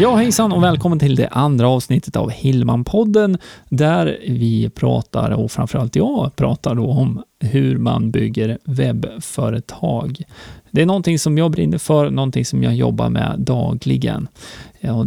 [0.00, 3.38] Ja, hejsan och välkommen till det andra avsnittet av Hillman-podden
[3.68, 10.22] där vi pratar, och framförallt jag pratar då om hur man bygger webbföretag.
[10.70, 14.28] Det är någonting som jag brinner för, någonting som jag jobbar med dagligen.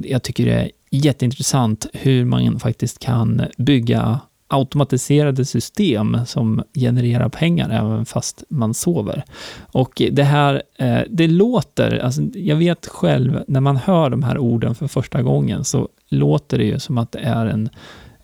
[0.03, 4.19] Jag tycker det är jätteintressant hur man faktiskt kan bygga
[4.53, 9.23] automatiserade system som genererar pengar även fast man sover.
[9.71, 14.37] Och det här, eh, det låter, alltså jag vet själv, när man hör de här
[14.37, 17.69] orden för första gången så låter det ju som att det är en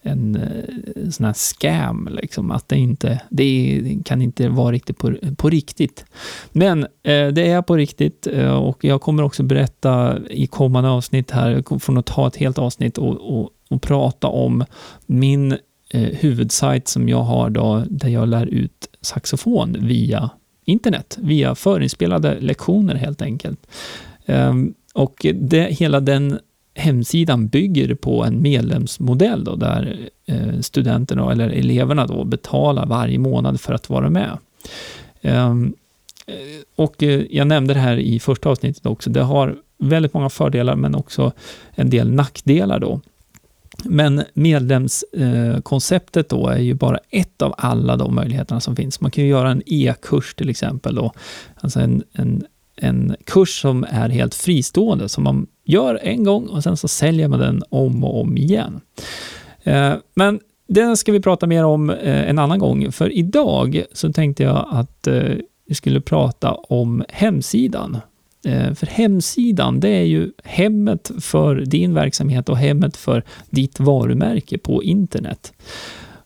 [0.02, 5.14] en eh, sån här scam, liksom, att det inte, det kan inte vara riktigt på,
[5.38, 6.06] på riktigt.
[6.52, 11.32] Men eh, det är på riktigt eh, och jag kommer också berätta i kommande avsnitt
[11.32, 14.66] här, jag får nog ta ett helt avsnitt och, och, och prata om
[15.06, 15.58] min
[15.90, 20.30] eh, huvudsajt som jag har då, där jag lär ut saxofon via
[20.66, 23.68] internet, via förinspelade lektioner helt enkelt.
[24.26, 26.40] Um, och det, hela den
[26.76, 33.62] hemsidan bygger på en medlemsmodell då, där eh, studenterna eller eleverna då betalar varje månad
[33.62, 34.38] för att vara med.
[35.22, 35.74] Um,
[36.76, 39.10] och eh, jag nämnde det här i första avsnittet också.
[39.10, 41.32] Det har väldigt många fördelar men också
[41.72, 43.02] en del nackdelar då.
[43.84, 49.02] Men medlemskonceptet då är ju bara ett av alla de möjligheterna som finns.
[49.02, 51.14] Man kan ju göra en e-kurs till exempel då,
[51.56, 56.64] alltså en, en, en kurs som är helt fristående, som man gör en gång och
[56.64, 58.82] sen så säljer man den om och om igen.
[59.64, 64.14] Eh, men det ska vi prata mer om eh, en annan gång, för idag så
[64.14, 65.36] tänkte jag att eh,
[65.68, 67.98] vi skulle prata om hemsidan
[68.46, 74.58] Eh, för hemsidan, det är ju hemmet för din verksamhet och hemmet för ditt varumärke
[74.58, 75.54] på internet.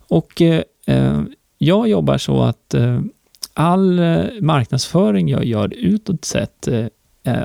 [0.07, 1.21] Och eh, eh,
[1.57, 2.75] jag jobbar så att
[3.53, 4.01] all
[4.41, 6.67] marknadsföring jag gör utåt sett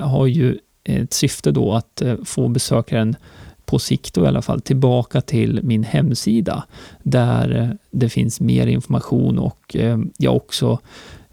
[0.01, 3.17] har ju ett syfte då att få besökaren
[3.65, 6.65] på sikt då i alla fall tillbaka till min hemsida
[7.03, 9.77] där det finns mer information och
[10.17, 10.79] jag också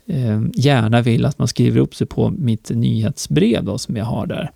[0.07, 4.25] eh, gärna vill att man skriver upp sig på mitt nyhetsbrev då, som jag har
[4.27, 4.51] där.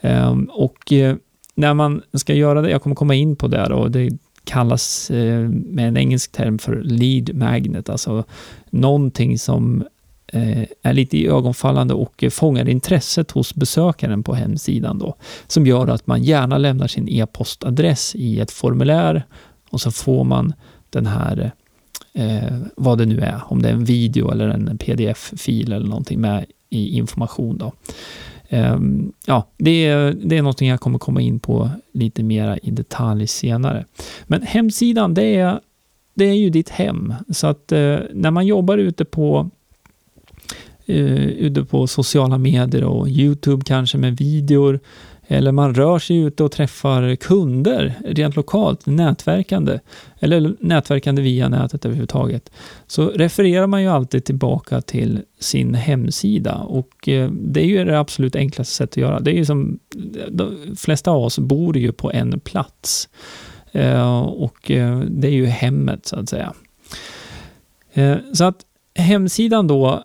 [0.00, 1.16] Eh, och eh,
[1.54, 4.10] när man ska göra det, jag kommer komma in på det och det
[4.44, 8.24] kallas eh, med en engelsk term för lead magnet, alltså
[8.70, 9.84] någonting som
[10.26, 15.14] eh, är lite ögonfallande och fångar intresset hos besökaren på hemsidan då,
[15.46, 19.22] som gör att man gärna lämnar sin e-postadress i ett formulär
[19.70, 20.52] och så får man
[20.90, 21.52] den här
[22.14, 26.20] eh, vad det nu är, om det är en video eller en pdf-fil eller någonting
[26.20, 27.58] med i information.
[27.58, 27.72] Då.
[28.48, 28.78] Eh,
[29.26, 33.26] ja, det är, det är någonting jag kommer komma in på lite mera i detalj
[33.26, 33.84] senare.
[34.24, 35.60] Men hemsidan, det är,
[36.14, 37.14] det är ju ditt hem.
[37.30, 39.50] Så att eh, när man jobbar ute på
[40.88, 44.80] uh, ute på sociala medier och Youtube kanske med videor
[45.32, 49.78] eller man rör sig ute och träffar kunder rent lokalt, nätverkande,
[50.20, 52.50] eller nätverkande via nätet överhuvudtaget,
[52.86, 58.00] så refererar man ju alltid tillbaka till sin hemsida och eh, det är ju det
[58.00, 59.20] absolut enklaste sättet att göra.
[59.20, 59.78] Det är ju som,
[60.28, 63.08] de flesta av oss bor ju på en plats
[63.72, 66.52] eh, och eh, det är ju hemmet så att säga.
[68.32, 68.56] Så att
[68.94, 70.04] hemsidan då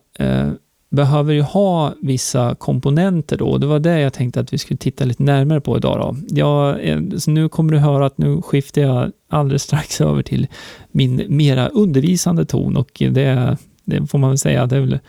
[0.89, 3.57] behöver ju ha vissa komponenter då.
[3.57, 5.99] Det var det jag tänkte att vi skulle titta lite närmare på idag.
[5.99, 6.35] Då.
[6.35, 10.47] Jag, eh, så nu kommer du höra att nu skiftar jag alldeles strax över till
[10.91, 14.99] min mera undervisande ton och det, det får man väl säga, det är väl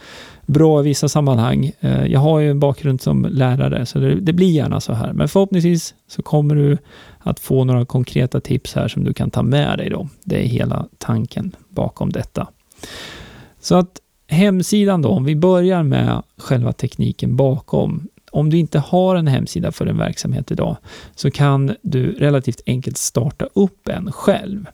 [0.47, 1.73] bra i vissa sammanhang.
[1.81, 5.13] Eh, jag har ju en bakgrund som lärare, så det, det, blir gärna så här.
[5.13, 6.79] Men förhoppningsvis så kommer du
[7.19, 10.09] att få några konkreta tips här som du kan ta med dig då.
[10.25, 12.49] Det är hela tanken bakom detta.
[13.61, 18.09] Så att hemsidan då, om vi börjar med själva tekniken bakom.
[18.31, 20.77] Om du inte har en hemsida för en verksamhet idag
[21.15, 24.67] så kan du relativt enkelt starta upp en själv.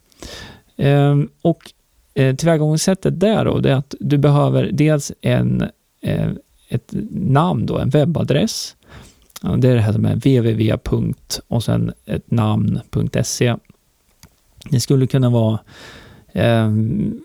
[0.77, 1.73] Ehm, och
[2.15, 5.65] eh, tillvägagångssättet där då, det är att du behöver dels en,
[6.01, 6.31] eh,
[6.69, 8.77] ett namn då, en webbadress.
[9.59, 10.75] Det är det här som är www.
[11.49, 13.57] och sen ett namn.se.
[14.71, 15.59] Det skulle kunna vara
[16.33, 17.21] ehm,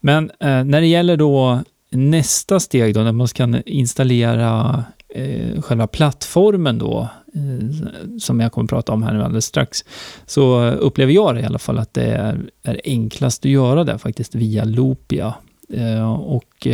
[0.00, 6.78] Men när det gäller då nästa steg då, när man ska installera eh, själva plattformen
[6.78, 9.84] då, eh, som jag kommer att prata om här nu alldeles strax,
[10.26, 13.98] så upplever jag det i alla fall att det är, är enklast att göra det
[13.98, 15.34] faktiskt via Loopia.
[15.72, 16.66] Eh, och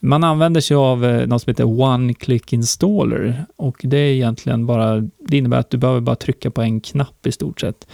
[0.00, 5.00] man använder sig av något som heter One Click Installer och det är egentligen bara,
[5.18, 7.86] det innebär att du behöver bara trycka på en knapp i stort sett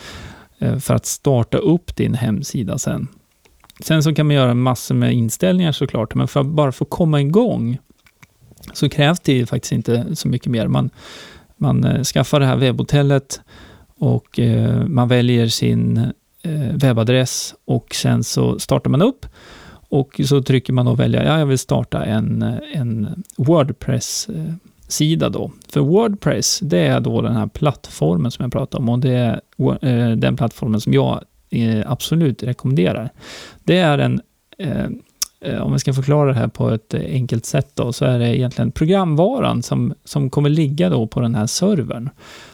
[0.81, 3.09] för att starta upp din hemsida sen.
[3.83, 7.21] Sen så kan man göra massor med inställningar såklart, men för att bara få komma
[7.21, 7.79] igång
[8.73, 10.69] så krävs det faktiskt inte så mycket mer.
[10.69, 10.91] Man,
[11.57, 13.41] man eh, skaffar det här webbhotellet
[13.99, 15.97] och eh, man väljer sin
[16.43, 19.27] eh, webbadress och sen så startar man upp
[19.89, 22.43] och så trycker man och väljer, ja, jag vill starta en,
[22.73, 25.53] en Wordpress-sida då.
[25.69, 29.41] För Wordpress, det är då den här plattformen som jag pratade om och det
[29.81, 33.11] är den plattformen som jag Eh, absolut rekommenderar.
[33.65, 34.21] Det är en
[34.59, 34.85] eh,
[35.41, 38.39] eh om jag ska förklara det här på ett enkelt sätt då, så är det
[38.39, 42.11] egentligen programvaran som, som kommer ligga då på den här servern.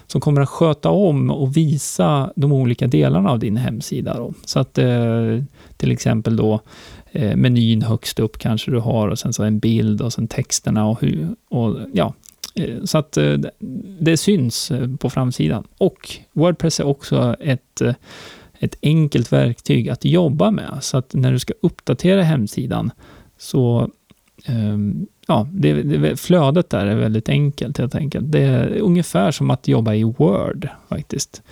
[0.07, 4.17] Som kommer att sköta om och visa de olika delarna av din hemsida.
[4.17, 4.33] Då.
[4.45, 5.43] Så att eh,
[5.77, 6.61] till exempel då
[7.13, 10.89] eh, menyn högst upp kanske du har och sen så en bild och sen texterna
[10.89, 12.15] och hur, och ja,
[12.85, 13.19] så att
[14.01, 15.65] det syns på framsidan.
[15.79, 17.83] Och Wordpress är också ett,
[18.59, 22.91] ett enkelt verktyg att jobba med, så att när du ska uppdatera hemsidan
[23.39, 23.91] så
[24.47, 28.33] ehm, ja, det, det, flödet där är väldigt enkelt helt enkelt.
[28.33, 31.43] Det är ungefär som att jobba i Word faktiskt.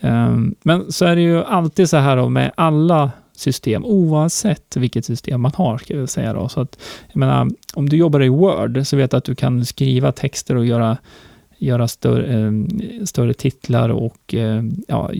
[0.00, 5.04] Ehm, men så är det ju alltid så här då med alla system, oavsett vilket
[5.04, 6.48] system man har, ska jag säga då.
[6.48, 6.78] Så att,
[7.08, 10.56] jag menar, om du jobbar i Word, så vet du att du kan skriva texter
[10.56, 10.96] och göra
[11.60, 12.52] göra större, eh,
[13.04, 15.10] större titlar och eh, ja,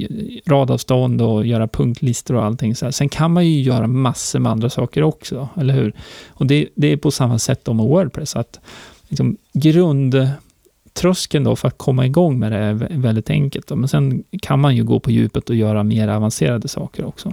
[0.46, 2.74] radavstånd och göra punktlistor och allting.
[2.74, 2.92] Så här.
[2.92, 5.92] Sen kan man ju göra massor med andra saker också, eller hur?
[6.28, 8.60] Och det, det är på samma sätt med Wordpress, att
[9.08, 13.66] liksom, grundtröskeln då för att komma igång med det är väldigt enkelt.
[13.66, 13.76] Då.
[13.76, 17.32] Men sen kan man ju gå på djupet och göra mer avancerade saker också.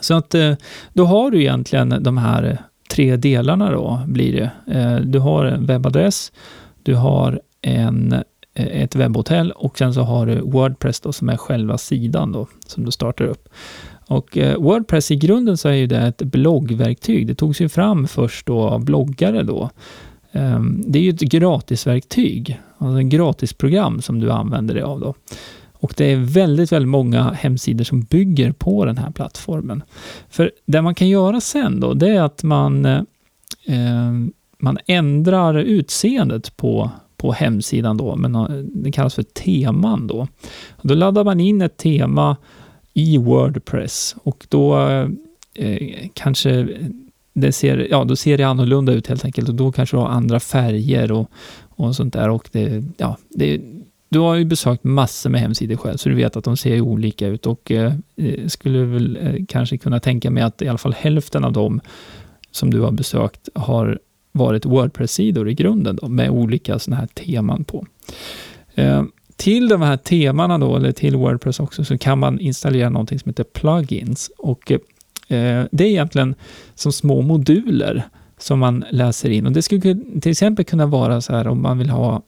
[0.00, 0.54] Så att eh,
[0.92, 2.58] då har du egentligen de här
[2.90, 4.50] tre delarna då, blir det.
[4.78, 6.32] Eh, du har en webbadress,
[6.82, 8.12] du har en,
[8.54, 12.46] eh, ett webbhotell och sen så har du Wordpress då, som är själva sidan då,
[12.66, 13.48] som du startar upp.
[14.06, 17.26] Och eh, Wordpress i grunden så är ju det ett bloggverktyg.
[17.26, 19.70] Det togs ju fram först då av bloggare då.
[20.32, 25.14] Ehm, det är ju ett gratisverktyg, alltså ett gratisprogram som du använder dig av då.
[25.72, 29.82] Och det är väldigt, väldigt många hemsidor som bygger på den här plattformen.
[30.30, 33.02] För det man kan göra sen då, det är att man, eh,
[33.66, 36.90] ehm, man ändrar utseendet på,
[37.22, 40.28] på hemsidan då, men eh, det kallas för teman då.
[40.82, 42.36] Då laddar man in ett tema
[42.94, 45.08] i Wordpress och då eh,
[45.54, 46.68] eh, kanske
[47.32, 50.08] det ser, ja, då ser det annorlunda ut helt enkelt och då kanske du har
[50.08, 51.30] andra färger och,
[51.68, 53.60] och sånt där och det, ja, det,
[54.08, 57.26] du har ju besökt massor med hemsidor själv, så du vet att de ser olika
[57.26, 60.94] ut och eh, eh skulle väl eh, kanske kunna tänka mig att i alla fall
[60.98, 61.80] hälften av dem
[62.50, 63.98] som du har besökt har
[64.32, 67.86] varit Wordpress-sidor i grunden då, med olika sådana här teman på.
[68.74, 69.02] Eh,
[69.36, 73.28] till de här temana då, eller till Wordpress också, så kan man installera någonting som
[73.28, 74.78] heter plugins och eh,
[75.70, 76.34] det är egentligen
[76.74, 78.02] som små moduler
[78.38, 81.78] som man läser in och det skulle till exempel kunna vara så här om man
[81.78, 82.22] vill ha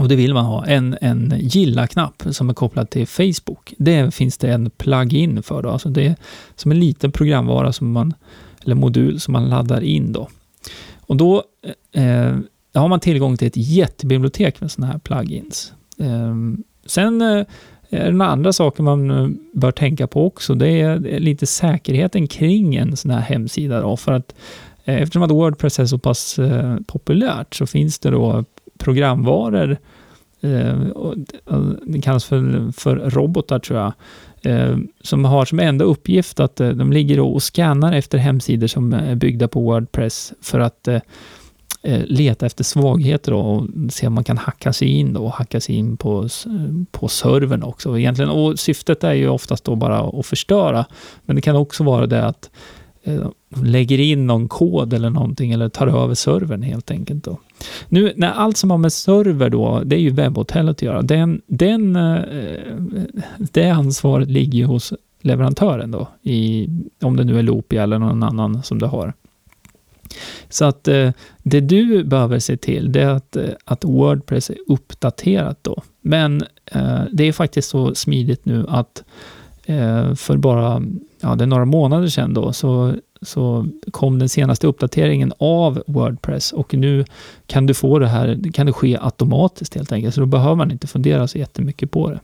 [0.00, 0.66] och det vill man ha.
[0.66, 3.74] En, en gilla-knapp som är kopplad till Facebook.
[3.78, 5.62] Det finns det en plugin för.
[5.62, 5.70] Då.
[5.70, 6.16] Alltså det är
[6.56, 8.14] som en liten programvara som man,
[8.64, 10.12] eller modul som man laddar in.
[10.12, 10.28] Då.
[11.06, 11.42] Och då
[11.92, 12.36] eh, eh
[12.74, 15.72] har man tillgång till ett jättebibliotek med sådana här plugins.
[15.98, 16.34] Eh,
[16.86, 17.46] sen eh,
[17.90, 20.54] är det några andra saker man eh, bör tänka på också.
[20.54, 24.34] Det är lite säkerheten kring en sån här hemsida då, för att
[24.84, 28.44] eh, eftersom att Wordpress är så pass eh, populärt så finns det då
[28.78, 29.76] programvaror
[30.40, 30.78] eh,
[31.82, 33.92] det kallas för, för robotar tror jag,
[34.46, 38.92] Eh, som har som enda uppgift att eh, de ligger och scannar efter hemsidor som
[38.92, 40.88] eh, är byggda på Wordpress för att
[41.86, 45.60] Eh, leta efter svagheter och se om man kan hacka sig in då, och hacka
[45.60, 46.28] sig in på,
[46.90, 47.98] på servern också.
[47.98, 50.86] Egentligen, och syftet är ju oftast då bara att förstöra,
[51.24, 52.50] men det kan också vara det att
[53.06, 53.30] Eh,
[53.62, 57.24] lägger in någon kod eller någonting eller tar över servern helt enkelt.
[57.24, 57.38] Då.
[57.88, 61.02] Nu när allt som har med server då, det är ju webbhotellet att göra.
[61.02, 62.22] Den, den, eh,
[63.38, 66.68] det ansvaret ligger ju hos leverantören då, i,
[67.02, 69.12] om det nu är Loopia eller någon annan som du har.
[70.48, 71.10] Så att eh,
[71.42, 75.82] det du behöver se till, det är att, eh, att Wordpress är uppdaterat då.
[76.00, 79.04] Men eh, det är faktiskt så smidigt nu att
[79.66, 80.82] Eh, för bara,
[81.20, 86.52] ja det är några månader sedan då, så, så kom den senaste uppdateringen av Wordpress
[86.52, 87.04] och nu
[87.46, 90.70] kan du få det här, kan det ske automatiskt helt enkelt, så då behöver man
[90.70, 92.20] inte fundera så jättemycket på det.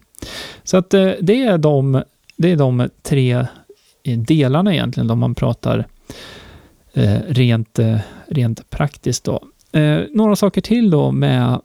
[0.64, 2.02] Så att eh, det är de,
[2.36, 3.46] det är de tre
[4.02, 5.86] eh, delarna egentligen, då man pratar
[6.92, 9.24] eh, rent, eh, rent praktiskt.
[9.24, 9.40] Då.
[9.72, 11.60] Eh, några saker till då med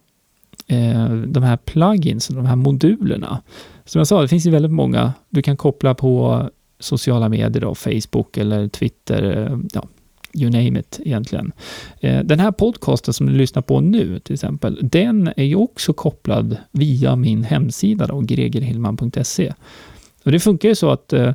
[0.66, 3.42] eh, de här plugins, de här modulerna.
[3.88, 5.12] Som jag sa, det finns ju väldigt många.
[5.28, 6.42] Du kan koppla på
[6.78, 9.84] sociala medier, då, Facebook eller Twitter, eh, ja,
[10.34, 11.52] you name it egentligen.
[12.00, 15.92] Eh, den här podcasten som du lyssnar på nu till exempel, den är ju också
[15.92, 19.52] kopplad via min hemsida då, gregerhillman.se.
[20.24, 21.32] Och det funkar ju så att eh,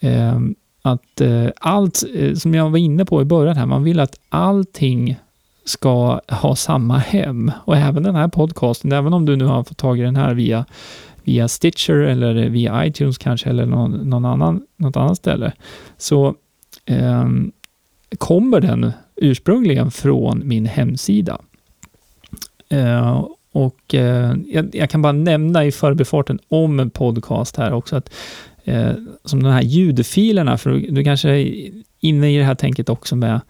[0.00, 0.38] eh
[0.82, 5.16] att eh, allt, som jag var inne på i början här, man vill att allting
[5.64, 7.52] ska ha samma hem.
[7.64, 10.34] Och även den här podcasten, även om du nu har fått tag i den här
[10.34, 10.64] via,
[11.30, 15.52] via Stitcher eller via iTunes kanske, eller någon, någon annan, något annat ställe,
[15.96, 16.34] så
[16.86, 17.28] eh,
[18.18, 21.38] kommer den ursprungligen från min hemsida.
[22.68, 27.96] Eh, och eh, jag, jag, kan bara nämna i förbifarten om en podcast här också,
[27.96, 28.12] att
[28.64, 28.92] eh,
[29.24, 31.70] som de här ljudfilerna, för du kanske är
[32.00, 33.40] inne i det här tänket också med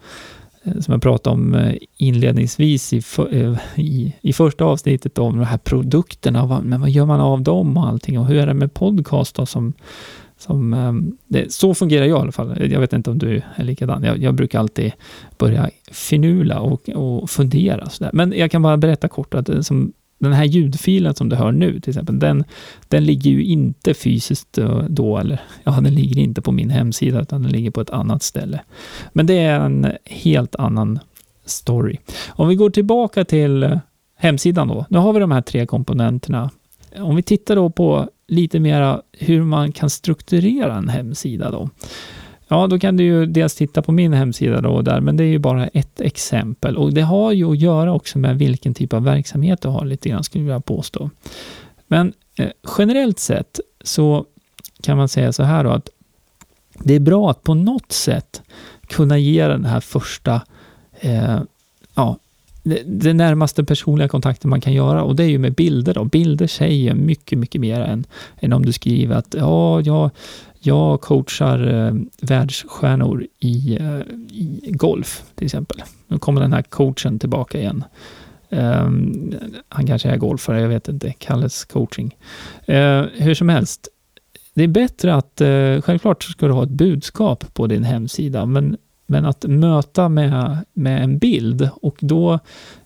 [0.63, 5.37] Eh, som jag pratade om eh, inledningsvis i, för, eh, i, i första avsnittet om
[5.37, 8.53] de här produkterna, men vad gör man av dem och allting och hur är det
[8.53, 9.73] med podcast då som,
[10.37, 12.71] som ehm, det, så fungerar jag i alla fall.
[12.71, 14.03] Jag vet inte om du är likadan.
[14.03, 14.91] Jag, jag brukar alltid
[15.37, 17.89] börja finula och, och fundera.
[17.89, 18.11] Så där.
[18.13, 19.93] Men jag kan bara berätta kort att som
[20.29, 22.43] den här ljudfilen som du hör nu till exempel, den,
[22.87, 27.21] den ligger ju inte fysiskt eh, då, eller ja, den ligger inte på min hemsida,
[27.21, 28.61] utan den ligger på ett annat ställe.
[29.13, 30.99] Men det är en helt annan
[31.45, 31.97] story.
[32.29, 33.77] Om vi går tillbaka till eh,
[34.15, 34.85] hemsidan då.
[34.89, 36.49] Nu har vi de här tre komponenterna.
[36.97, 41.69] Om vi tittar då på lite mera hur man kan strukturera en hemsida då.
[42.51, 45.23] Ja, då kan du ju dels titta på min hemsida då och där, men det
[45.23, 48.93] är ju bara ett exempel och det har ju att göra också med vilken typ
[48.93, 51.09] av verksamhet du har lite grann skulle jag vilja påstå.
[51.87, 54.25] Men eh, generellt sett så
[54.81, 55.89] kan man säga så här då att
[56.73, 58.41] det är bra att på något sätt
[58.87, 60.41] kunna ge den här första,
[60.99, 61.39] eh,
[61.95, 62.17] ja,
[62.85, 66.03] den närmaste personliga kontakten man kan göra och det är ju med bilder då.
[66.03, 68.05] Bilder säger mycket, mycket mer än,
[68.39, 70.09] än om du skriver att ja, jag
[70.63, 73.99] jag coachar eh, världsstjärnor i, eh,
[74.31, 75.83] i golf till exempel.
[76.07, 77.83] Nu kommer den här coachen tillbaka igen.
[78.49, 79.33] Um,
[79.69, 81.13] han kanske är golfare, jag vet inte.
[81.17, 82.17] Kalles coaching.
[82.69, 83.87] Uh, hur som helst,
[84.53, 88.77] det är bättre att, uh, självklart ska du ha ett budskap på din hemsida, men,
[89.05, 92.39] men att möta med, med en bild och då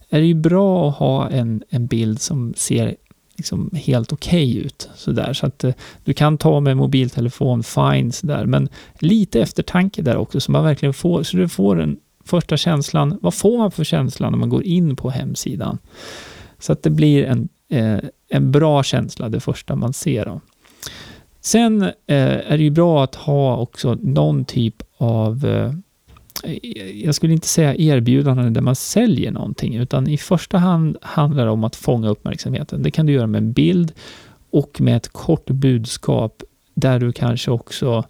[0.09, 2.95] är det ju bra att ha en, en bild som ser
[3.35, 4.89] liksom helt okej okay ut.
[4.95, 5.33] Sådär.
[5.33, 5.73] Så att eh,
[6.03, 8.45] du kan ta med mobiltelefon, fine, sådär.
[8.45, 13.19] men lite eftertanke där också, så man verkligen får, så du får den första känslan.
[13.21, 15.77] Vad får man för känsla när man går in på hemsidan?
[16.59, 17.99] Så att det blir en, eh,
[18.29, 20.25] en bra känsla, det första man ser.
[20.25, 20.41] Då.
[21.41, 25.71] Sen eh, är det ju bra att ha också någon typ av eh,
[26.93, 31.51] jag skulle inte säga erbjudanden där man säljer någonting, utan i första hand handlar det
[31.51, 32.83] om att fånga uppmärksamheten.
[32.83, 33.93] Det kan du göra med en bild
[34.49, 38.03] och med ett kort budskap där du kanske också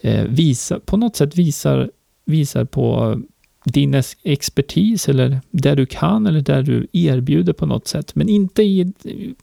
[0.00, 1.90] eh, visar, på något sätt visar,
[2.24, 3.20] visar på
[3.64, 8.62] din expertis eller där du kan eller där du erbjuder på något sätt, men inte
[8.62, 8.92] i,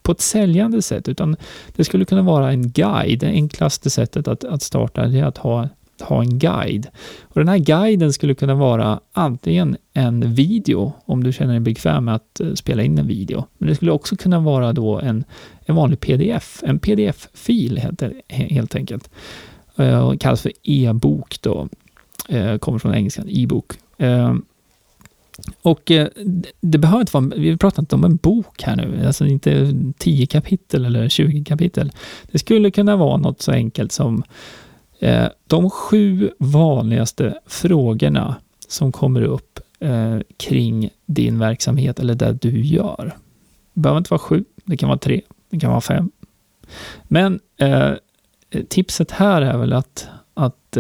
[0.02, 1.36] på ett säljande sätt, utan
[1.76, 3.20] det skulle kunna vara en guide.
[3.20, 5.70] Det enklaste sättet att, att starta det är att ha
[6.02, 6.88] ha en guide.
[7.22, 12.06] Och den här guiden skulle kunna vara antingen en video, om du känner dig bekväm
[12.06, 13.46] med att eh, spela in en video.
[13.58, 15.24] Men det skulle också kunna vara då en,
[15.66, 19.10] en vanlig pdf, en pdf-fil helt, helt enkelt.
[19.76, 21.70] Eh, kallas för e-bok då.
[22.30, 23.74] eh, kommer från engelskan, e-bok.
[23.98, 24.36] Eh,
[25.62, 26.08] och eh,
[26.62, 30.26] det behöver inte vara, vi pratar inte om en bok här nu, alltså inte 10
[30.26, 31.92] kapitel eller 20 kapitel.
[32.32, 34.24] Det skulle kunna vara något så enkelt som
[35.00, 38.36] Eh, de sju vanligaste frågorna
[38.68, 43.16] som kommer upp eh, kring din verksamhet eller det du gör.
[43.74, 46.12] Det behöver inte vara sju, det kan vara tre, det kan vara fem.
[47.04, 47.94] Men eh,
[48.70, 50.78] tipset här är väl att, att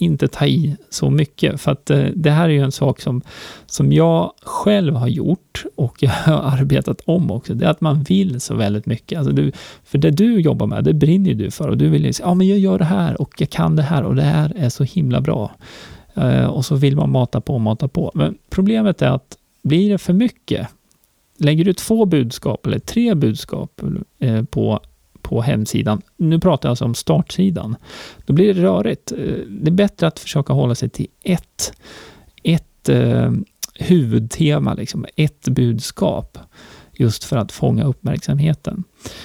[0.00, 1.60] inte ta i så mycket.
[1.60, 3.22] För att eh, det här är ju en sak som,
[3.66, 7.54] som jag själv har gjort och jag har arbetat om också.
[7.54, 9.18] Det är att man vill så väldigt mycket.
[9.18, 9.52] Alltså du,
[9.84, 12.34] för det du jobbar med, det brinner du för och du vill ju säga, ja
[12.34, 14.84] men jag gör det här och jag kan det här och det här är så
[14.84, 15.50] himla bra.
[16.14, 18.10] Eh, och så vill man mata på och mata på.
[18.14, 20.68] Men problemet är att blir det för mycket,
[21.38, 23.80] lägger du två budskap eller tre budskap
[24.18, 24.80] eh, på
[25.30, 26.02] på hemsidan.
[26.16, 27.76] Nu pratar jag alltså om startsidan.
[28.26, 29.12] Då blir det rörigt.
[29.12, 29.18] Eh,
[29.48, 31.72] det är bättre att försöka hålla sig till ett,
[32.42, 33.32] ett eh,
[33.74, 36.38] huvudtema, liksom, ett budskap
[36.92, 38.84] just för att fånga uppmärksamheten.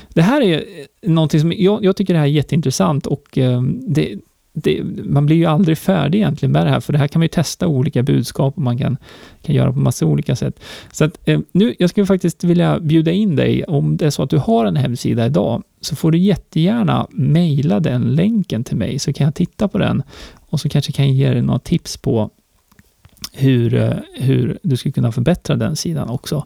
[0.10, 3.62] Det här är eh, någonting som jag, jag tycker det här är jätteintressant och eh,
[3.88, 4.16] det,
[4.56, 7.24] det, man blir ju aldrig färdig egentligen med det här, för det här kan man
[7.24, 8.98] ju testa olika budskap och man kan,
[9.42, 10.60] kan göra på massa olika sätt.
[10.92, 14.24] Så att, eh, nu, jag skulle faktiskt vilja bjuda in dig, om det är så
[14.24, 19.00] att du har en hemsida idag, så får du jättegärna mejla den länken till mig,
[19.00, 20.04] så kan jag titta på den
[20.36, 22.30] och så kanske kan jag ge dig några tips på
[23.34, 26.46] hur, eh, hur du skulle kunna förbättra den sidan också.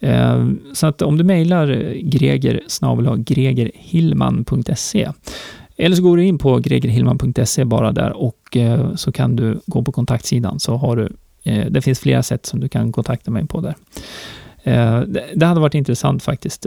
[0.00, 1.66] Eh, så att om du mejlar
[2.02, 5.10] greger gregerhillman.se
[5.76, 9.82] eller så går du in på gregerhillman.se bara där och eh, så kan du gå
[9.82, 11.12] på kontaktsidan så har du
[11.42, 13.74] eh, det finns flera sätt som du kan kontakta mig på där.
[14.62, 15.00] Eh,
[15.34, 16.66] det hade varit intressant faktiskt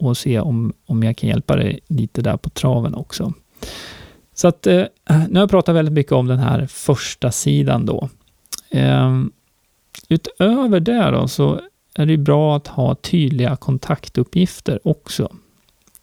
[0.00, 3.32] att se om, om jag kan hjälpa dig lite där på traven också.
[4.34, 4.66] Så att
[5.06, 8.08] nu har jag pratat väldigt mycket om den här första sidan då.
[8.70, 9.32] Ehm,
[10.08, 11.60] utöver det då så
[11.94, 15.32] är det bra att ha tydliga kontaktuppgifter också.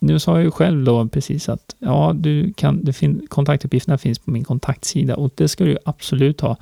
[0.03, 4.19] Nu sa jag ju själv då precis att ja, du kan, det fin, kontaktuppgifterna finns
[4.19, 6.57] på min kontaktsida och det ska du absolut ha.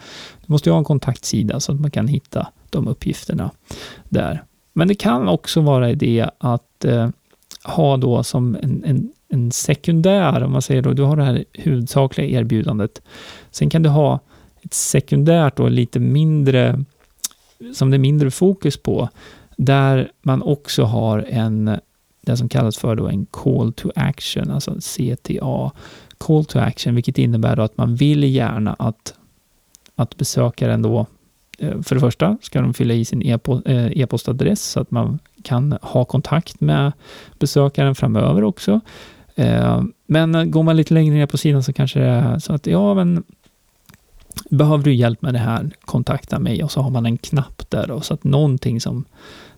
[0.45, 3.51] Du måste ju ha en kontaktsida så att man kan hitta de uppgifterna
[4.09, 4.43] där.
[4.73, 7.09] Men det kan också vara idé att eh,
[7.63, 11.45] ha då som en, en, en, sekundär, om man säger då, du har det här
[11.53, 13.01] huvudsakliga erbjudandet.
[13.51, 14.19] Sen kan du ha
[14.61, 16.83] ett sekundärt och lite mindre,
[17.73, 19.09] som det är mindre fokus på,
[19.57, 21.79] där man också har en
[22.21, 25.71] det som kallas för då en call to action, alltså CTA,
[26.17, 29.13] call to action, vilket innebär då att man vill gärna att,
[29.95, 31.05] att besökaren då
[31.59, 35.77] eh, för det första ska de fylla i sin eh, e-postadress så att man kan
[35.81, 36.91] ha kontakt med
[37.39, 38.79] besökaren framöver också.
[39.35, 42.67] Eh, men går man lite längre ner på sidan så kanske det är så att
[42.67, 43.23] ja, men
[44.49, 47.87] behöver du hjälp med det här, kontakta mig och så har man en knapp där
[47.87, 49.05] då, så att någonting som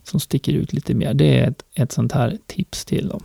[0.04, 1.14] som sticker ut lite mer.
[1.14, 3.24] Det är ett, ett sånt här tips till dem.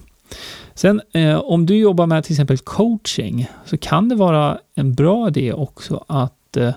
[0.74, 5.28] Sen eh, om du jobbar med till exempel coaching så kan det vara en bra
[5.28, 6.72] idé också att eh,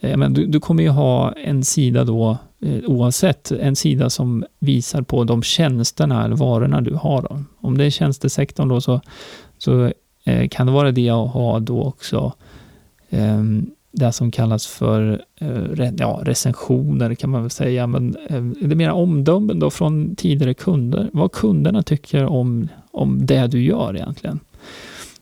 [0.00, 5.02] men du, du, kommer ju ha en sida då eh, oavsett, en sida som visar
[5.02, 7.22] på de tjänsterna eller varorna du har.
[7.22, 7.42] Då.
[7.60, 9.00] Om det är tjänstesektorn då så,
[9.58, 9.92] så
[10.24, 12.32] eh, kan det vara det att ha då också
[13.10, 18.72] ehm, det som kallas för eh, ja, recensioner kan man väl säga, men eh, det
[18.72, 21.10] är mera omdömen då från tidigare kunder.
[21.12, 24.40] Vad kunderna tycker om, om det du gör egentligen.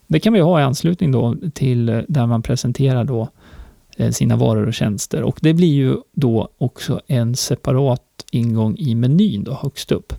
[0.06, 3.28] Det kan vi ha i anslutning då till eh, där man presenterar då
[4.10, 8.02] sina varor och tjänster och det blir ju då också en separat
[8.32, 10.12] ingång i menyn då högst upp.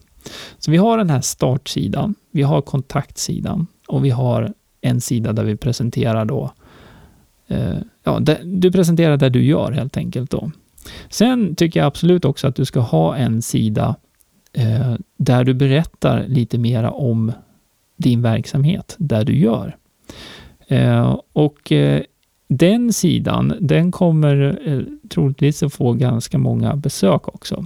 [0.57, 5.43] Så vi har den här startsidan, vi har kontaktsidan och vi har en sida där
[5.43, 6.51] vi presenterar då
[7.49, 10.51] Eh, ja, du presenterar det du gör helt enkelt då.
[11.09, 13.95] Sen tycker jag absolut också att du ska ha en sida
[14.53, 17.31] eh, där du berättar lite mera om
[17.97, 19.77] din verksamhet, där du gör.
[20.67, 22.01] Eh, och eh,
[22.47, 27.65] den sidan, den kommer eh, troligtvis att få ganska många besök också.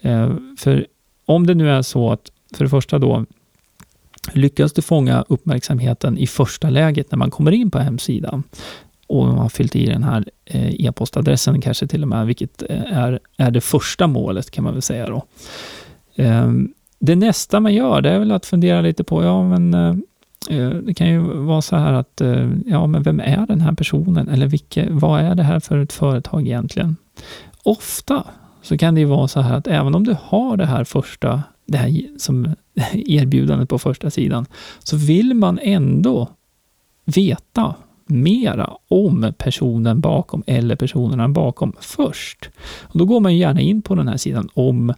[0.00, 0.86] Eh, för
[1.24, 3.24] om det nu är så att, för det första då,
[4.32, 8.42] lyckas du fånga uppmärksamheten i första läget när man kommer in på hemsidan,
[9.06, 12.98] och man har fyllt i den här eh, e-postadressen kanske till och med, vilket eh,
[12.98, 15.24] är, är det första målet kan man väl säga då.
[16.16, 20.70] Ehm, det nästa man gör, det är väl att fundera lite på, ja men eh,
[20.70, 22.22] det kan ju vara så här att,
[22.66, 24.28] ja men vem är den här personen?
[24.28, 26.96] Eller vilke, vad är det här för ett företag egentligen?
[27.62, 28.24] Ofta
[28.62, 31.42] så kan det ju vara så här att även om du har det här första,
[31.66, 32.54] det här som
[32.92, 34.46] erbjudandet på första sidan,
[34.78, 36.28] så vill man ändå
[37.04, 37.74] veta
[38.06, 42.50] mera om personen bakom eller personerna bakom först.
[42.82, 44.90] Och då går man gärna in på den här sidan om,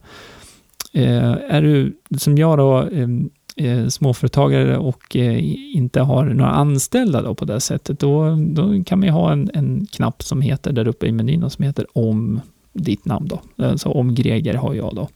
[0.92, 3.08] eh, är du som jag då, eh,
[3.56, 8.98] eh, småföretagare och eh, inte har några anställda då på det sättet, då, då kan
[8.98, 12.40] man ju ha en, en knapp som heter där uppe i menyn som heter om
[12.72, 13.64] ditt namn då.
[13.64, 15.08] Alltså om Greger har jag då.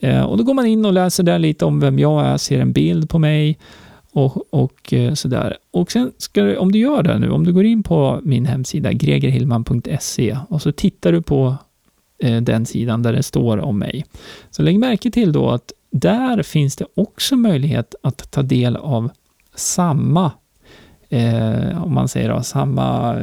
[0.00, 2.60] Eh, och då går man in och läser där lite om vem jag är, ser
[2.60, 3.58] en bild på mig
[4.12, 5.56] och, och eh, sådär.
[5.70, 8.46] Och sen ska du, om du gör det nu, om du går in på min
[8.46, 11.56] hemsida gregerhillman.se och så tittar du på
[12.18, 14.04] eh, den sidan där det står om mig.
[14.50, 19.10] Så lägg märke till då att där finns det också möjlighet att ta del av
[19.54, 20.32] samma,
[21.08, 23.16] eh, om man säger då, samma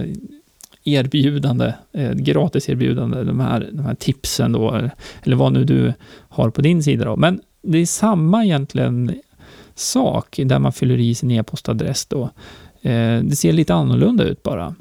[0.84, 4.90] erbjudande, eh, gratiserbjudande, de här, de här tipsen då,
[5.24, 5.94] eller vad nu du
[6.30, 7.16] har på din sida då.
[7.16, 9.12] Men det är samma egentligen
[9.80, 12.24] sak där man fyller i sin e-postadress då.
[12.82, 14.76] Eh, det ser lite annorlunda ut bara.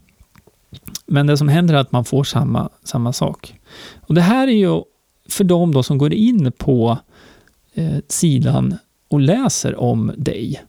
[1.07, 3.55] Men det som händer är att man får samma, samma sak.
[4.01, 4.83] Och det här är ju
[5.29, 6.99] för de då som går in på
[7.75, 8.77] eh, sidan
[9.09, 10.63] och läser om dig.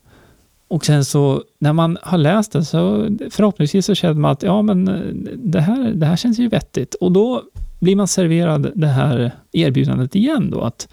[0.68, 4.62] Och sen så när man har läst det så förhoppningsvis så känner man att ja
[4.62, 6.96] men eh, det här, det här känns ju vettigt.
[6.96, 7.44] Och då
[7.80, 10.88] blir man serverad det här erbjudandet igen då att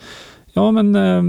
[0.52, 1.22] ja men eh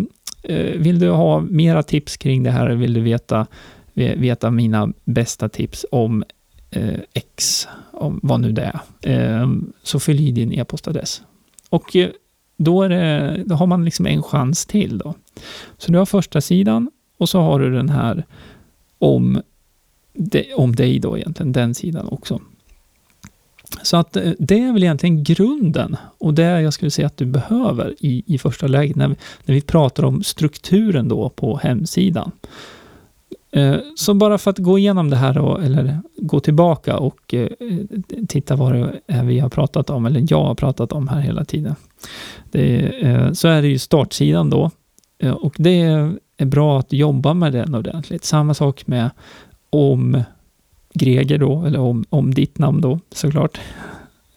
[0.43, 2.69] Eh, vill du ha mera tips kring det här?
[2.69, 3.47] Vill du veta,
[3.93, 6.23] veta mina bästa tips om
[6.71, 9.51] eh, X, om vad nu det är, eh,
[9.83, 11.21] så fyll i din e-postadress.
[11.69, 12.09] Och eh,
[12.57, 15.13] då, är det, då har man liksom en chans till då.
[15.77, 18.25] Så du har första sidan och så har du den här
[18.99, 19.41] om,
[20.13, 22.41] de, om dig då egentligen, den sidan också.
[23.87, 27.25] Så att eh, det är väl egentligen grunden och det jag skulle säga att du
[27.25, 32.31] behöver i, i första läget när vi, när vi pratar om strukturen då på hemsidan.
[33.51, 37.47] Eh, så bara för att gå igenom det här då, eller gå tillbaka och eh,
[38.27, 41.45] titta vad det är vi har pratat om, eller jag har pratat om här hela
[41.45, 41.75] tiden.
[42.51, 42.91] Det,
[43.37, 44.71] så är det ju startsidan då.
[45.39, 45.81] Och det
[46.37, 48.23] är bra att jobba med den ordentligt.
[48.23, 49.09] Samma sak med
[49.69, 50.23] om
[50.93, 53.59] Greger då, eller om, om ditt namn då såklart.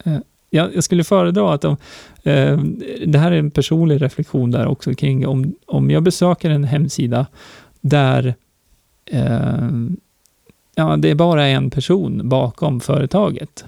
[0.04, 0.18] Eh,
[0.50, 1.76] jag, jag skulle föredra att om,
[2.22, 2.58] eh,
[3.06, 7.26] det här är en personlig reflektion där också kring om, om jag besöker en hemsida
[7.80, 8.34] där
[9.06, 9.70] eh,
[10.74, 13.64] ja, det är bara en person bakom företaget.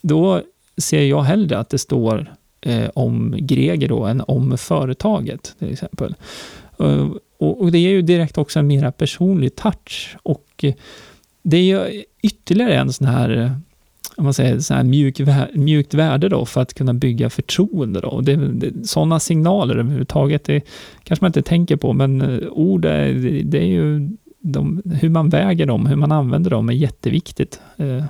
[0.00, 0.42] Då
[0.76, 6.14] ser jag hellre att det står eh, om Greger då, än om företaget till exempel.
[7.38, 10.64] Och, och, det är ju direkt också en mera personlig touch och
[11.48, 13.50] det är ju ytterligare en sån här eh,
[14.16, 15.20] om man säger, så här mjuk,
[15.54, 18.00] mjukt värde då för att kunna bygga förtroende.
[18.00, 18.20] Då.
[18.20, 20.62] Det, det, sådana signaler överhuvudtaget, det
[21.02, 25.28] kanske man inte tänker på, men eh, ord, är, det är ju de, hur man
[25.28, 28.04] väger dem, hur man använder dem är jätteviktigt eh,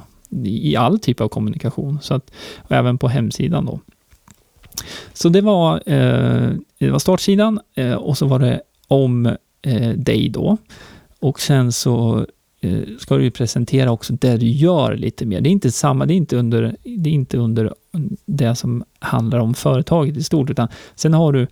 [0.45, 3.81] i all typ av kommunikation, så att, och även på hemsidan då.
[5.13, 9.27] Så det var, eh, det var startsidan eh, och så var det om
[9.63, 10.57] eh, dig då.
[11.21, 12.27] Och sen så
[12.61, 15.41] Eh, ska du presentera också det du gör lite mer.
[15.41, 17.75] Det är inte samma, det är inte under det, är inte under
[18.27, 21.47] det som handlar om företaget i stort, utan sen har du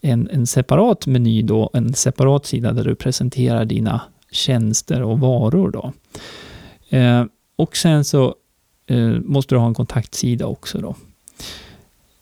[0.00, 5.70] en, en separat meny då, en separat sida där du presenterar dina tjänster och varor
[5.70, 5.92] då.
[6.96, 7.24] Eh,
[7.56, 8.34] och sen så
[8.86, 10.94] eh, måste du ha en kontaktsida också då.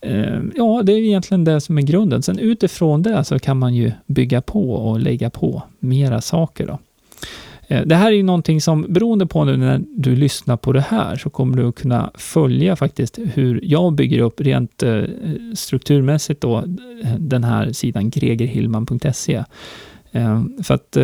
[0.01, 2.23] Eh, ja, det är egentligen det som är grunden.
[2.23, 6.79] Sen utifrån det så kan man ju bygga på och lägga på mera saker då.
[7.73, 10.81] Eh, det här är ju någonting som, beroende på nu när du lyssnar på det
[10.81, 15.03] här, så kommer du att kunna följa faktiskt hur jag bygger upp rent eh,
[15.55, 19.45] strukturmässigt då eh, den här sidan gregerhillman.se.
[20.63, 20.97] För att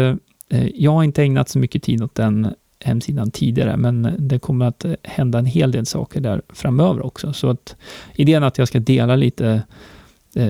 [0.75, 2.55] jag har inte ägnat så mycket tid åt den
[2.85, 7.33] hemsidan tidigare, men det kommer att hända en hel del saker där framöver också.
[7.33, 7.77] Så att
[8.15, 9.63] idén är att jag ska dela lite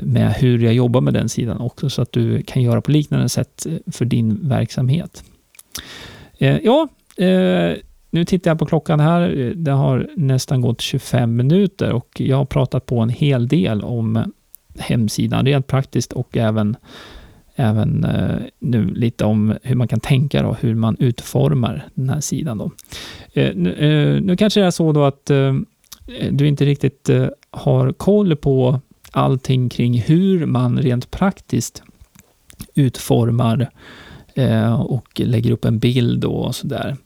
[0.03, 3.29] med hur jag jobbar med den sidan också, så att du kan göra på liknande
[3.29, 5.25] sätt för din verksamhet.
[6.39, 7.77] Eh, ja, eh,
[8.11, 9.53] nu tittar jag på klockan här.
[9.57, 14.33] Det har nästan gått 25 minuter och jag har pratat på en hel del om
[14.79, 16.77] hemsidan, rent praktiskt och även
[17.59, 22.21] även eh, nu lite om hur man kan tänka och hur man utformar den här
[22.21, 22.59] sidan.
[22.59, 22.71] Då.
[23.33, 25.55] Eh, nu, eh, nu, kanske det är så då att eh,
[26.31, 31.83] du inte riktigt eh, har koll på allting kring hur man rent praktiskt
[32.75, 33.69] utformar eh,
[34.39, 36.97] Eh, och lägger upp en bild och sådär.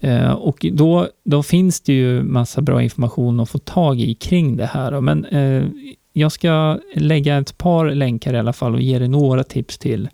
[0.00, 4.56] Eh, och då, då finns det ju massa bra information att få tag i kring
[4.56, 5.00] det här.
[5.00, 5.64] Men eh,
[6.12, 10.08] jag ska lägga ett par länkar i alla fall och ge dig några tips till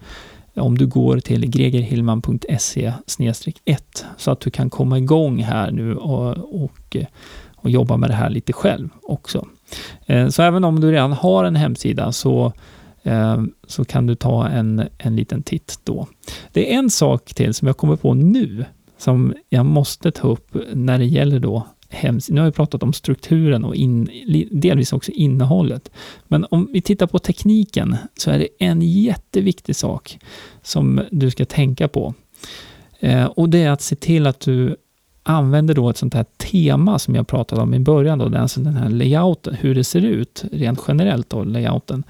[0.54, 2.92] om du går till gregerhillman.se
[3.64, 6.96] 1 så att du kan komma igång här nu och, och,
[7.56, 9.46] och jobba med det här lite själv också.
[10.30, 12.52] Så även om du redan har en hemsida så,
[13.04, 16.06] Eh, så kan du ta en, en liten titt då.
[16.52, 18.64] Det är en sak till som jag kommer på nu
[18.98, 22.34] som jag måste ta upp när det gäller då hemsidan.
[22.34, 24.08] Nu har vi pratat om strukturen och in,
[24.50, 25.90] delvis också innehållet.
[26.28, 30.18] Men om vi tittar på tekniken så är det en jätteviktig sak
[30.62, 32.14] som du ska tänka på.
[33.00, 34.76] Eh, och det är att se till att du
[35.22, 38.76] använder då ett sånt här tema som jag pratade om i början, då, alltså den
[38.76, 42.04] här layouten, hur det ser ut rent generellt, då, layouten.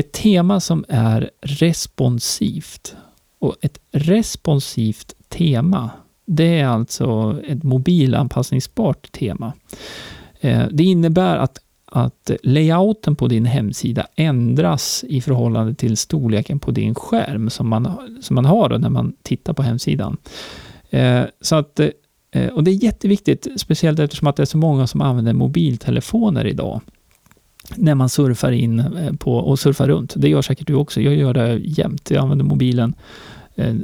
[0.00, 2.96] Ett tema som är responsivt.
[3.38, 5.90] Och ett responsivt tema
[6.26, 9.52] det är alltså ett mobilanpassningsbart tema.
[10.40, 16.70] Eh, det innebär att, att layouten på din hemsida ändras i förhållande till storleken på
[16.70, 20.16] din skärm som man, som man har när man tittar på hemsidan.
[20.90, 21.80] Eh, så att,
[22.30, 26.46] eh, och det är jätteviktigt, speciellt eftersom att det är så många som använder mobiltelefoner
[26.46, 26.80] idag
[27.76, 30.14] när man surfar in eh, på och surfar runt.
[30.16, 31.00] Det gör säkert du också.
[31.00, 32.10] Jag gör det jämt.
[32.10, 32.94] Jag använder mobilen
[33.54, 33.74] eh,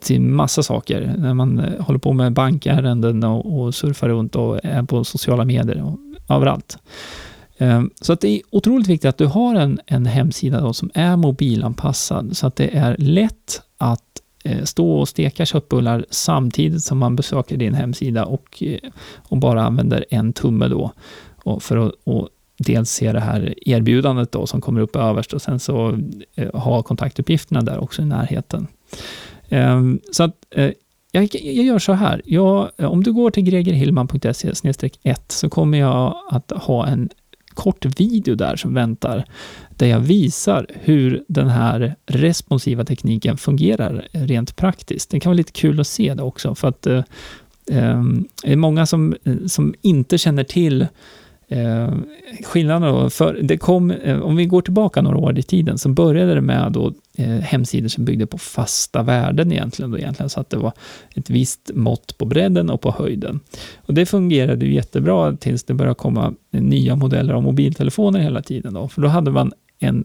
[0.00, 1.14] till massa saker.
[1.18, 5.44] När man eh, håller på med bankärenden och, och surfar runt och är på sociala
[5.44, 5.98] medier och
[6.36, 6.78] överallt.
[8.00, 11.16] Så att det är otroligt viktigt att du har en, en hemsida då som är
[11.16, 14.02] mobilanpassad så att det är lätt att
[14.64, 18.62] stå och steka köttbullar samtidigt som man besöker din hemsida och,
[19.16, 20.92] och bara använder en tumme då
[21.60, 25.60] för att och dels se det här erbjudandet då som kommer upp överst och sen
[25.60, 25.98] så
[26.34, 28.66] eh, ha kontaktuppgifterna där också i närheten.
[29.48, 30.70] Ehm, så att eh,
[31.12, 32.22] jag, jag, gör så här.
[32.24, 34.52] Jag, om du går till gregerhillman.se
[35.02, 37.08] 1 så kommer jag att ha en
[37.54, 39.24] kort video där som väntar,
[39.76, 45.10] där jag visar hur den här responsiva tekniken fungerar rent praktiskt.
[45.10, 47.04] Det kan vara lite kul att se det också, för att eh,
[47.70, 50.86] ehm, det är många som, eh, som inte känner till
[51.54, 51.94] Eh,
[52.44, 55.88] skillnaden då, för det kom, eh, om vi går tillbaka några år i tiden, så
[55.88, 60.40] började det med då, eh, hemsidor som byggde på fasta värden egentligen, då, egentligen, så
[60.40, 60.72] att det var
[61.14, 63.40] ett visst mått på bredden och på höjden.
[63.76, 68.74] Och det fungerade ju jättebra tills det började komma nya modeller av mobiltelefoner hela tiden.
[68.74, 70.04] Då, för då hade man en,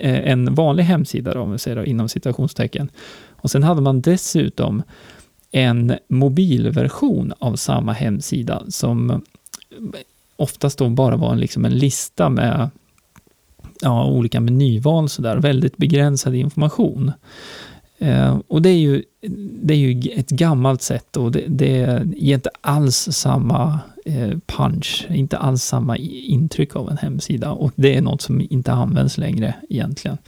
[0.00, 2.90] eh, en vanlig hemsida, då, om vi säger då, inom citationstecken,
[3.28, 4.82] och sen hade man dessutom
[5.50, 9.22] en mobilversion av samma hemsida som
[10.38, 12.70] oftast då bara var liksom en lista med
[13.80, 17.12] ja, olika menyval sådär, väldigt begränsad information.
[17.98, 19.02] Eh, och det är, ju,
[19.62, 25.06] det är ju ett gammalt sätt och det, det ger inte alls samma eh, punch,
[25.10, 29.54] inte alls samma intryck av en hemsida och det är något som inte används längre
[29.68, 30.18] egentligen.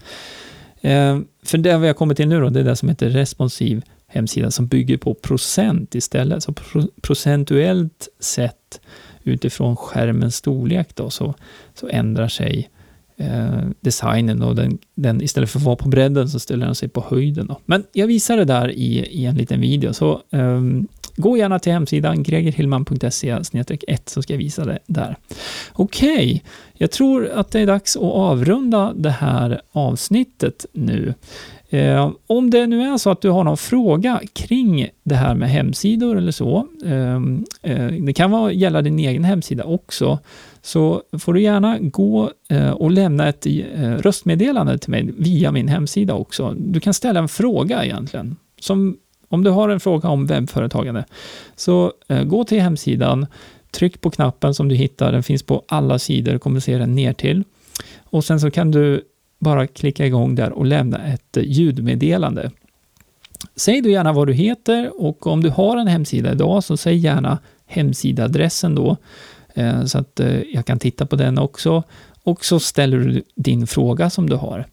[0.81, 3.83] Eh, för det vi har kommit till nu då, det är det som heter responsiv
[4.07, 8.81] hemsida som bygger på procent istället, så pro procentuellt sett
[9.25, 11.35] utifrån skärmens storlek då, så,
[11.75, 12.71] så ändrar sig
[13.17, 16.89] eh, designen och den, den, istället för att vara på bredden så ställer den sig
[16.89, 17.47] på höjden.
[17.47, 17.61] Då.
[17.65, 20.61] Men jag visar det där i, i en liten video, så eh,
[21.21, 23.41] gå gärna till hemsidan gregerhillman.se
[23.89, 25.17] 1 så ska jag visa det där.
[25.73, 26.41] Okej, okay.
[26.75, 31.15] jag tror att det är dags att avrunda det här avsnittet nu.
[31.71, 35.51] Eh, om det nu är så att du har någon fråga kring det här med
[35.51, 40.19] hemsidor eller så, ehm, eh, det kan vara, gälla din egen hemsida också,
[40.63, 45.69] så får du gärna gå eh, och lämna ett eh, röstmeddelande till mig via min
[45.69, 46.55] hemsida också.
[46.57, 48.37] Du kan ställa en fråga egentligen.
[48.61, 48.97] Som,
[49.31, 51.05] om du har en fråga om webbföretagande,
[51.57, 53.27] så eh, gå till hemsidan,
[53.71, 57.13] tryck på knappen som du hittar, den finns på alla sidor, kommer se den ner
[57.13, 57.45] till.
[58.05, 59.05] Och sen så kan du
[59.39, 62.51] bara klicka igång där och lämna ett eh, ljudmeddelande.
[63.57, 66.97] Säg då gärna vad du heter och om du har en hemsida idag så säg
[66.97, 68.97] gärna hemsidaadressen då
[69.55, 70.21] eh, så att
[70.53, 71.83] jag kan titta på den också.
[72.23, 74.67] Och så ställer du din fråga som du har.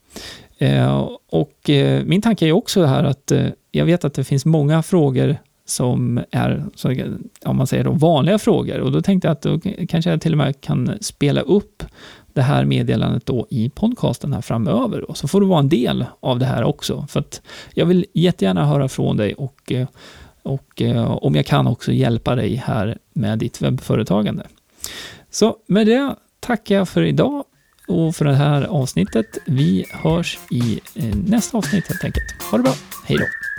[1.29, 1.69] Och
[2.05, 3.31] min tanke är också här att
[3.77, 6.65] jag vet att det finns många frågor som är,
[7.45, 8.79] om man säger då, vanliga frågor.
[8.79, 9.59] Och då tänkte jag att då
[9.89, 11.83] kanske jag till och med kan spela upp
[12.33, 15.05] det här meddelandet då i podcasten här framöver.
[15.07, 15.13] Då.
[15.13, 17.05] Så får du vara en del av det här också.
[17.09, 17.41] För att
[17.73, 19.71] jag vill jättegärna höra från dig och,
[20.43, 24.43] och eh, om jag kan också hjälpa dig här med ditt webbföretagande.
[25.29, 27.43] Så med det tackar jag för idag
[27.87, 29.37] och för det här avsnittet.
[29.45, 32.41] Vi hörs i eh, nästa avsnitt helt enkelt.
[32.51, 32.73] Ha det bra.
[33.05, 33.46] Hej då!